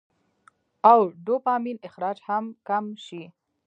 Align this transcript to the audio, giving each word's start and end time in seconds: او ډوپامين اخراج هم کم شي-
او 0.91 0.99
ډوپامين 1.25 1.77
اخراج 1.87 2.17
هم 2.27 2.45
کم 2.67 2.85
شي- 3.05 3.21